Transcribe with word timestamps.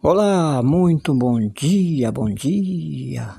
Olá, 0.00 0.62
muito 0.62 1.12
bom 1.12 1.40
dia, 1.48 2.12
bom 2.12 2.32
dia. 2.32 3.34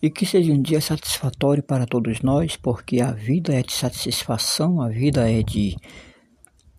E 0.00 0.08
que 0.08 0.24
seja 0.24 0.52
um 0.52 0.62
dia 0.62 0.80
satisfatório 0.80 1.60
para 1.60 1.86
todos 1.86 2.20
nós, 2.22 2.56
porque 2.56 3.00
a 3.00 3.10
vida 3.10 3.52
é 3.52 3.64
de 3.64 3.72
satisfação, 3.72 4.80
a 4.80 4.88
vida 4.88 5.28
é 5.28 5.42
de 5.42 5.76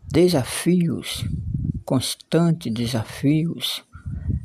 desafios, 0.10 1.26
constantes 1.84 2.74
desafios, 2.74 3.84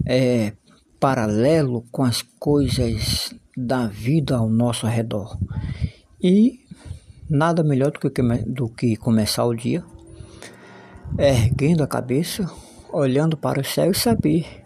é 0.04 0.52
paralelo 0.98 1.84
com 1.92 2.02
as 2.02 2.22
coisas 2.22 3.32
da 3.56 3.86
vida 3.86 4.38
ao 4.38 4.50
nosso 4.50 4.88
redor. 4.88 5.38
E 6.20 6.58
nada 7.30 7.62
melhor 7.62 7.92
do 7.92 8.00
que, 8.00 8.22
do 8.44 8.68
que 8.68 8.96
começar 8.96 9.44
o 9.44 9.54
dia 9.54 9.84
erguendo 11.16 11.84
a 11.84 11.86
cabeça, 11.86 12.50
olhando 12.92 13.36
para 13.36 13.60
o 13.60 13.64
céu 13.64 13.90
e 13.90 13.94
saber 13.94 14.64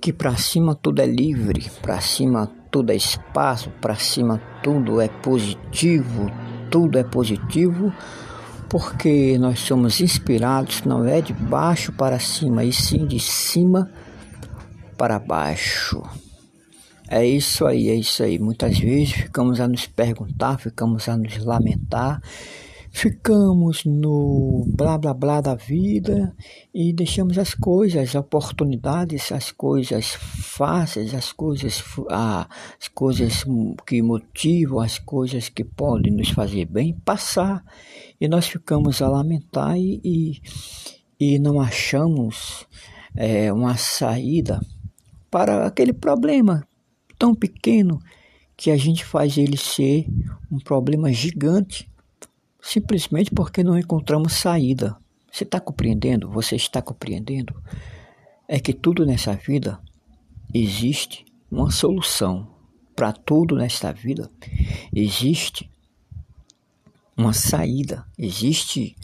que 0.00 0.12
para 0.12 0.36
cima 0.36 0.74
tudo 0.74 1.00
é 1.00 1.06
livre, 1.06 1.70
para 1.82 2.00
cima 2.00 2.50
tudo 2.70 2.92
é 2.92 2.96
espaço, 2.96 3.70
para 3.80 3.96
cima 3.96 4.40
tudo 4.62 5.00
é 5.00 5.08
positivo, 5.08 6.30
tudo 6.70 6.98
é 6.98 7.04
positivo, 7.04 7.92
porque 8.68 9.38
nós 9.38 9.60
somos 9.60 10.00
inspirados, 10.00 10.82
não 10.82 11.04
é 11.04 11.20
de 11.20 11.32
baixo 11.32 11.92
para 11.92 12.18
cima, 12.18 12.64
e 12.64 12.72
sim 12.72 13.06
de 13.06 13.18
cima 13.18 13.90
para 14.96 15.18
baixo. 15.18 16.02
É 17.08 17.24
isso 17.24 17.64
aí, 17.64 17.88
é 17.88 17.94
isso 17.94 18.22
aí. 18.22 18.38
Muitas 18.38 18.78
vezes 18.78 19.12
ficamos 19.12 19.60
a 19.60 19.68
nos 19.68 19.86
perguntar, 19.86 20.58
ficamos 20.58 21.08
a 21.08 21.16
nos 21.16 21.36
lamentar 21.44 22.20
ficamos 22.96 23.84
no 23.84 24.64
blá 24.74 24.96
blá 24.96 25.12
blá 25.12 25.42
da 25.42 25.54
vida 25.54 26.34
e 26.72 26.94
deixamos 26.94 27.36
as 27.36 27.52
coisas, 27.52 28.08
as 28.08 28.14
oportunidades, 28.14 29.30
as 29.32 29.52
coisas 29.52 30.14
fáceis, 30.14 31.12
as 31.12 31.30
coisas, 31.30 31.84
ah, 32.08 32.48
as 32.80 32.88
coisas 32.88 33.44
que 33.86 34.00
motivam, 34.00 34.80
as 34.80 34.98
coisas 34.98 35.50
que 35.50 35.62
podem 35.62 36.10
nos 36.10 36.30
fazer 36.30 36.64
bem 36.64 36.94
passar. 37.04 37.62
E 38.18 38.26
nós 38.26 38.46
ficamos 38.46 39.02
a 39.02 39.08
lamentar 39.10 39.76
e, 39.76 40.00
e, 40.02 40.40
e 41.20 41.38
não 41.38 41.60
achamos 41.60 42.66
é, 43.14 43.52
uma 43.52 43.76
saída 43.76 44.58
para 45.30 45.66
aquele 45.66 45.92
problema 45.92 46.66
tão 47.18 47.34
pequeno 47.34 48.00
que 48.56 48.70
a 48.70 48.76
gente 48.78 49.04
faz 49.04 49.36
ele 49.36 49.58
ser 49.58 50.06
um 50.50 50.58
problema 50.58 51.12
gigante 51.12 51.86
simplesmente 52.66 53.30
porque 53.30 53.62
não 53.62 53.78
encontramos 53.78 54.32
saída. 54.32 54.96
Você 55.30 55.44
está 55.44 55.60
compreendendo? 55.60 56.28
Você 56.30 56.56
está 56.56 56.82
compreendendo? 56.82 57.54
É 58.48 58.58
que 58.58 58.72
tudo 58.72 59.06
nessa 59.06 59.34
vida 59.34 59.80
existe 60.52 61.24
uma 61.50 61.70
solução. 61.70 62.54
Para 62.94 63.12
tudo 63.12 63.56
nesta 63.56 63.92
vida 63.92 64.30
existe 64.92 65.70
uma 67.16 67.32
saída, 67.32 68.04
existe 68.18 68.96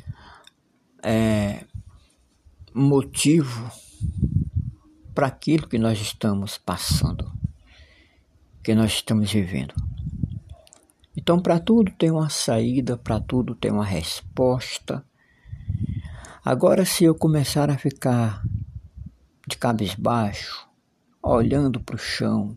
é, 1.03 1.65
motivo 2.75 3.71
para 5.15 5.27
aquilo 5.29 5.69
que 5.69 5.79
nós 5.79 6.01
estamos 6.01 6.59
passando, 6.59 7.31
que 8.63 8.75
nós 8.75 8.93
estamos 8.93 9.31
vivendo. 9.31 9.75
Então, 11.17 11.41
para 11.41 11.61
tudo 11.61 11.93
tem 11.93 12.11
uma 12.11 12.31
saída, 12.31 12.97
para 12.97 13.21
tudo 13.21 13.55
tem 13.55 13.71
uma 13.71 13.85
resposta. 13.85 15.05
Agora, 16.45 16.85
se 16.85 17.05
eu 17.05 17.15
começar 17.15 17.71
a 17.71 17.77
ficar 17.77 18.43
de 19.47 19.57
cabisbaixo, 19.57 20.67
olhando 21.23 21.81
para 21.81 21.97
o 21.97 21.99
chão, 21.99 22.57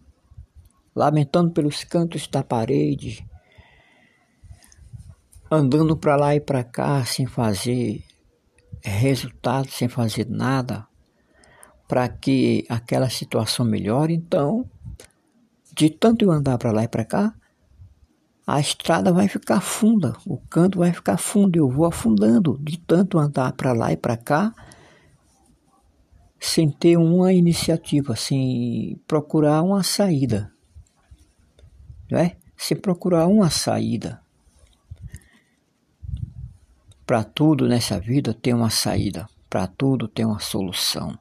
lamentando 0.95 1.51
pelos 1.51 1.83
cantos 1.83 2.27
da 2.27 2.43
parede, 2.43 3.27
andando 5.51 5.97
para 5.97 6.15
lá 6.15 6.35
e 6.35 6.39
para 6.39 6.63
cá 6.63 7.03
sem 7.05 7.27
fazer 7.27 8.03
resultado, 8.81 9.69
sem 9.69 9.87
fazer 9.87 10.27
nada, 10.29 10.87
para 11.87 12.07
que 12.07 12.65
aquela 12.69 13.09
situação 13.09 13.65
melhore, 13.65 14.13
então, 14.13 14.69
de 15.73 15.89
tanto 15.89 16.23
eu 16.23 16.31
andar 16.31 16.57
para 16.57 16.71
lá 16.71 16.83
e 16.83 16.87
para 16.87 17.05
cá, 17.05 17.35
a 18.45 18.59
estrada 18.59 19.11
vai 19.11 19.27
ficar 19.27 19.59
funda, 19.59 20.15
o 20.25 20.37
canto 20.37 20.79
vai 20.79 20.93
ficar 20.93 21.17
fundo, 21.17 21.57
eu 21.57 21.67
vou 21.67 21.85
afundando 21.85 22.59
de 22.61 22.77
tanto 22.77 23.17
andar 23.17 23.53
para 23.53 23.73
lá 23.73 23.91
e 23.91 23.97
para 23.97 24.15
cá, 24.15 24.53
sem 26.39 26.69
ter 26.69 26.95
uma 26.95 27.33
iniciativa, 27.33 28.15
sem 28.15 29.01
procurar 29.07 29.63
uma 29.63 29.81
saída, 29.81 30.51
não 32.09 32.19
é? 32.19 32.37
Sem 32.55 32.77
procurar 32.77 33.25
uma 33.25 33.49
saída. 33.49 34.21
Para 37.03 37.23
tudo 37.23 37.67
nessa 37.67 37.99
vida 37.99 38.33
tem 38.33 38.53
uma 38.53 38.69
saída, 38.69 39.27
para 39.49 39.65
tudo 39.65 40.07
tem 40.07 40.23
uma 40.23 40.39
solução. 40.39 41.17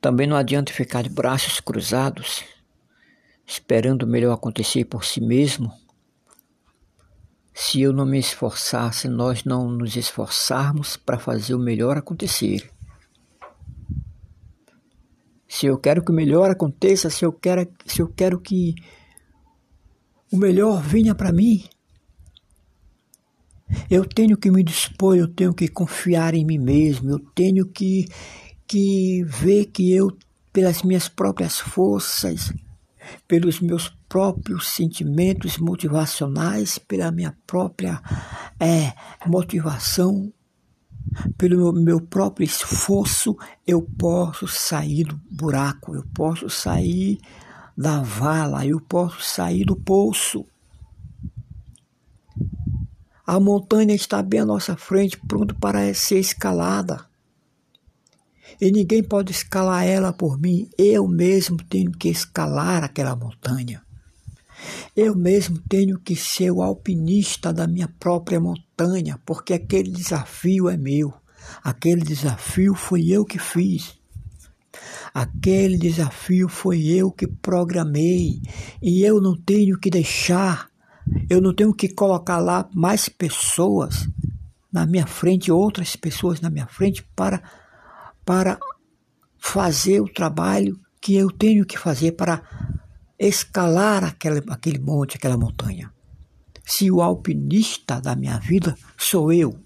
Também 0.00 0.26
não 0.26 0.36
adianta 0.36 0.72
ficar 0.72 1.02
de 1.02 1.10
braços 1.10 1.60
cruzados 1.60 2.55
esperando 3.46 4.02
o 4.02 4.06
melhor 4.06 4.32
acontecer 4.32 4.84
por 4.84 5.04
si 5.04 5.20
mesmo? 5.20 5.72
Se 7.54 7.80
eu 7.80 7.92
não 7.92 8.04
me 8.04 8.18
esforçar, 8.18 8.92
se 8.92 9.08
nós 9.08 9.44
não 9.44 9.70
nos 9.70 9.96
esforçarmos 9.96 10.96
para 10.96 11.18
fazer 11.18 11.54
o 11.54 11.58
melhor 11.58 11.96
acontecer. 11.96 12.70
Se 15.48 15.66
eu 15.66 15.78
quero 15.78 16.04
que 16.04 16.10
o 16.10 16.14
melhor 16.14 16.50
aconteça, 16.50 17.08
se 17.08 17.24
eu 17.24 17.32
quero, 17.32 17.66
se 17.86 18.02
eu 18.02 18.08
quero 18.08 18.38
que 18.40 18.74
o 20.30 20.36
melhor 20.36 20.82
venha 20.82 21.14
para 21.14 21.32
mim, 21.32 21.64
eu 23.90 24.04
tenho 24.04 24.36
que 24.36 24.50
me 24.50 24.62
dispor, 24.62 25.16
eu 25.16 25.28
tenho 25.28 25.54
que 25.54 25.68
confiar 25.68 26.34
em 26.34 26.44
mim 26.44 26.58
mesmo, 26.58 27.10
eu 27.10 27.18
tenho 27.34 27.66
que, 27.66 28.06
que 28.66 29.24
ver 29.24 29.66
que 29.66 29.92
eu, 29.92 30.16
pelas 30.52 30.82
minhas 30.82 31.08
próprias 31.08 31.58
forças, 31.58 32.52
pelos 33.26 33.60
meus 33.60 33.88
próprios 34.08 34.68
sentimentos 34.68 35.58
motivacionais, 35.58 36.78
pela 36.78 37.10
minha 37.10 37.36
própria 37.46 38.00
é, 38.60 38.92
motivação, 39.26 40.32
pelo 41.36 41.72
meu, 41.72 42.00
próprio 42.00 42.44
esforço, 42.44 43.36
eu 43.66 43.82
posso 43.82 44.46
sair 44.46 45.04
do 45.04 45.20
buraco, 45.30 45.94
eu 45.94 46.04
posso 46.14 46.48
sair 46.50 47.18
da 47.76 48.00
vala, 48.00 48.66
eu 48.66 48.80
posso 48.80 49.22
sair 49.22 49.64
do 49.64 49.76
poço. 49.76 50.44
A 53.26 53.40
montanha 53.40 53.94
está 53.94 54.22
bem 54.22 54.40
à 54.40 54.44
nossa 54.44 54.76
frente, 54.76 55.18
pronto 55.26 55.54
para 55.54 55.92
ser 55.94 56.18
escalada 56.18 57.04
e 58.60 58.70
ninguém 58.70 59.02
pode 59.02 59.32
escalar 59.32 59.86
ela 59.86 60.12
por 60.12 60.38
mim. 60.38 60.68
Eu 60.78 61.06
mesmo 61.06 61.56
tenho 61.56 61.90
que 61.92 62.08
escalar 62.08 62.84
aquela 62.84 63.14
montanha. 63.14 63.82
Eu 64.96 65.14
mesmo 65.14 65.58
tenho 65.68 65.98
que 65.98 66.16
ser 66.16 66.50
o 66.50 66.62
alpinista 66.62 67.52
da 67.52 67.66
minha 67.66 67.88
própria 68.00 68.40
montanha, 68.40 69.20
porque 69.26 69.52
aquele 69.52 69.90
desafio 69.90 70.68
é 70.68 70.76
meu. 70.76 71.12
Aquele 71.62 72.02
desafio 72.02 72.74
foi 72.74 73.08
eu 73.08 73.24
que 73.24 73.38
fiz. 73.38 73.94
Aquele 75.12 75.78
desafio 75.78 76.48
foi 76.48 76.86
eu 76.86 77.10
que 77.10 77.26
programei. 77.26 78.40
E 78.82 79.02
eu 79.02 79.20
não 79.20 79.36
tenho 79.36 79.78
que 79.78 79.90
deixar, 79.90 80.68
eu 81.28 81.40
não 81.40 81.54
tenho 81.54 81.74
que 81.74 81.88
colocar 81.88 82.38
lá 82.38 82.68
mais 82.74 83.08
pessoas 83.08 84.08
na 84.72 84.84
minha 84.84 85.06
frente, 85.06 85.50
outras 85.50 85.96
pessoas 85.96 86.40
na 86.40 86.50
minha 86.50 86.66
frente, 86.66 87.02
para 87.14 87.42
para 88.26 88.58
fazer 89.38 90.00
o 90.00 90.12
trabalho 90.12 90.78
que 91.00 91.14
eu 91.14 91.30
tenho 91.30 91.64
que 91.64 91.78
fazer 91.78 92.12
para 92.12 92.42
escalar 93.16 94.02
aquele, 94.02 94.78
monte, 94.80 95.16
aquela 95.16 95.36
montanha. 95.36 95.92
Se 96.64 96.90
o 96.90 97.00
alpinista 97.00 98.00
da 98.00 98.16
minha 98.16 98.38
vida 98.40 98.76
sou 98.98 99.32
eu, 99.32 99.56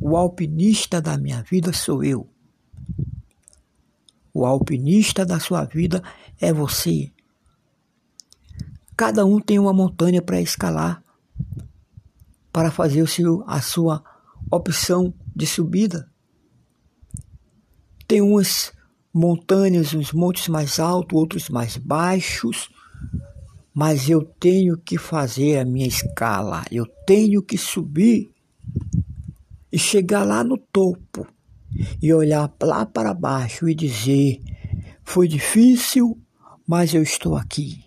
o 0.00 0.16
alpinista 0.16 1.00
da 1.00 1.18
minha 1.18 1.42
vida 1.42 1.72
sou 1.74 2.02
eu. 2.02 2.26
O 4.32 4.46
alpinista 4.46 5.26
da 5.26 5.38
sua 5.38 5.64
vida 5.64 6.02
é 6.40 6.50
você. 6.52 7.12
Cada 8.96 9.26
um 9.26 9.38
tem 9.38 9.58
uma 9.58 9.74
montanha 9.74 10.22
para 10.22 10.40
escalar, 10.40 11.02
para 12.50 12.70
fazer 12.70 13.02
o 13.02 13.06
seu, 13.06 13.44
a 13.46 13.60
sua 13.60 14.02
opção 14.50 15.12
de 15.36 15.46
subida. 15.46 16.11
Tem 18.12 18.20
umas 18.20 18.74
montanhas, 19.10 19.94
uns 19.94 20.12
montes 20.12 20.46
mais 20.46 20.78
altos, 20.78 21.18
outros 21.18 21.48
mais 21.48 21.78
baixos, 21.78 22.68
mas 23.72 24.06
eu 24.06 24.22
tenho 24.22 24.76
que 24.76 24.98
fazer 24.98 25.58
a 25.58 25.64
minha 25.64 25.86
escala, 25.86 26.62
eu 26.70 26.84
tenho 27.06 27.42
que 27.42 27.56
subir 27.56 28.30
e 29.72 29.78
chegar 29.78 30.24
lá 30.24 30.44
no 30.44 30.58
topo. 30.58 31.26
e 32.02 32.12
olhar 32.12 32.52
lá 32.62 32.84
para 32.84 33.14
baixo 33.14 33.66
e 33.66 33.74
dizer: 33.74 34.42
foi 35.02 35.26
difícil, 35.26 36.20
mas 36.66 36.92
eu 36.92 37.02
estou 37.02 37.34
aqui. 37.34 37.82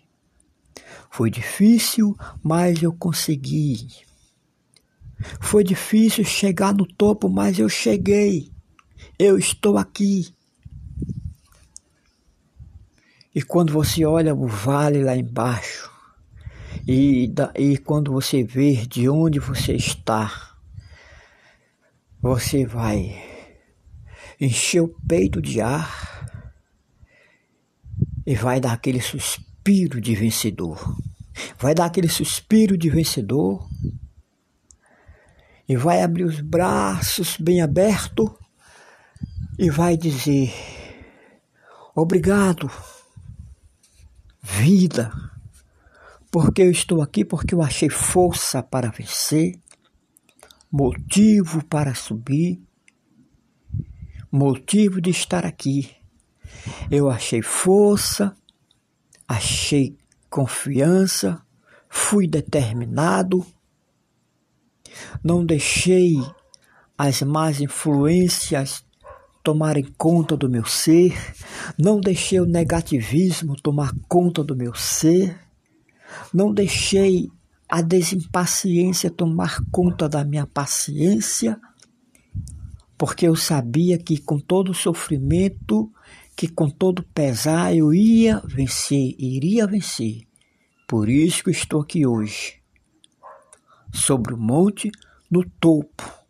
Foi 1.11 1.29
difícil, 1.29 2.17
mas 2.41 2.81
eu 2.81 2.91
consegui. 2.91 3.89
Foi 5.39 5.63
difícil 5.63 6.25
chegar 6.25 6.73
no 6.73 6.87
topo, 6.87 7.29
mas 7.29 7.59
eu 7.59 7.69
cheguei. 7.69 8.54
Eu 9.17 9.37
estou 9.37 9.77
aqui. 9.77 10.35
E 13.33 13.41
quando 13.41 13.71
você 13.71 14.05
olha 14.05 14.35
o 14.35 14.45
vale 14.45 15.01
lá 15.03 15.15
embaixo, 15.15 15.89
e, 16.85 17.33
e 17.57 17.77
quando 17.77 18.11
você 18.11 18.43
vê 18.43 18.85
de 18.85 19.07
onde 19.07 19.39
você 19.39 19.73
está, 19.73 20.57
você 22.21 22.65
vai 22.65 23.15
encher 24.39 24.81
o 24.81 24.89
peito 25.07 25.41
de 25.41 25.61
ar 25.61 26.29
e 28.25 28.35
vai 28.35 28.59
dar 28.59 28.73
aquele 28.73 28.99
suspiro 28.99 30.01
de 30.01 30.13
vencedor. 30.13 30.97
Vai 31.57 31.73
dar 31.73 31.85
aquele 31.85 32.09
suspiro 32.09 32.77
de 32.77 32.89
vencedor 32.89 33.65
e 35.67 35.77
vai 35.77 36.03
abrir 36.03 36.25
os 36.25 36.41
braços 36.41 37.37
bem 37.37 37.61
abertos 37.61 38.44
e 39.57 39.69
vai 39.69 39.97
dizer: 39.97 40.53
Obrigado 41.95 42.69
vida, 44.41 45.11
porque 46.31 46.61
eu 46.61 46.71
estou 46.71 47.01
aqui, 47.01 47.25
porque 47.25 47.55
eu 47.55 47.61
achei 47.61 47.89
força 47.89 48.61
para 48.61 48.91
vencer, 48.91 49.59
motivo 50.71 51.65
para 51.65 51.95
subir, 51.95 52.61
motivo 54.31 55.01
de 55.01 55.09
estar 55.09 55.45
aqui. 55.45 55.95
Eu 56.91 57.09
achei 57.09 57.41
força, 57.41 58.35
achei 59.27 59.97
confiança, 60.29 61.41
fui 61.89 62.27
determinado, 62.27 63.45
não 65.23 65.45
deixei 65.45 66.15
as 66.97 67.21
más 67.21 67.59
influências 67.59 68.85
tomarem 69.45 69.85
conta 69.95 70.35
do 70.35 70.49
meu 70.49 70.65
ser, 70.65 71.15
não 71.77 72.01
deixei 72.01 72.39
o 72.39 72.47
negativismo 72.47 73.55
tomar 73.55 73.93
conta 74.09 74.43
do 74.43 74.55
meu 74.55 74.73
ser, 74.73 75.39
não 76.33 76.51
deixei 76.51 77.29
a 77.69 77.79
desimpaciência 77.83 79.11
tomar 79.11 79.59
conta 79.71 80.09
da 80.09 80.25
minha 80.25 80.47
paciência, 80.47 81.61
porque 82.97 83.27
eu 83.27 83.35
sabia 83.35 83.99
que 83.99 84.17
com 84.17 84.39
todo 84.39 84.73
sofrimento, 84.73 85.91
que 86.35 86.47
com 86.47 86.67
todo 86.67 87.03
pesar 87.03 87.75
eu 87.75 87.93
ia 87.93 88.41
vencer, 88.45 89.13
iria 89.19 89.67
vencer. 89.67 90.23
Por 90.87 91.07
isso 91.07 91.43
que 91.43 91.51
estou 91.51 91.81
aqui 91.81 92.03
hoje, 92.03 92.55
sobre 93.93 94.33
o 94.33 94.37
monte, 94.37 94.91
no 95.29 95.47
topo 95.59 96.24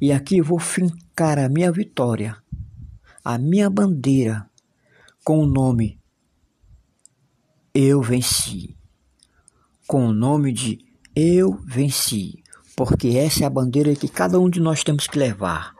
e 0.00 0.12
aqui 0.12 0.40
vou 0.40 0.58
fincar 0.58 1.38
a 1.38 1.48
minha 1.48 1.70
vitória, 1.70 2.36
a 3.24 3.38
minha 3.38 3.68
bandeira, 3.70 4.48
com 5.24 5.38
o 5.38 5.46
nome 5.46 5.98
Eu 7.74 8.02
Venci. 8.02 8.76
Com 9.86 10.06
o 10.06 10.12
nome 10.12 10.52
de 10.52 10.78
Eu 11.14 11.54
Venci. 11.64 12.42
Porque 12.76 13.08
essa 13.10 13.44
é 13.44 13.46
a 13.46 13.50
bandeira 13.50 13.94
que 13.94 14.08
cada 14.08 14.40
um 14.40 14.48
de 14.48 14.60
nós 14.60 14.82
temos 14.82 15.06
que 15.06 15.18
levar. 15.18 15.74